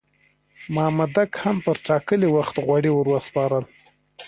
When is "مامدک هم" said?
0.75-1.57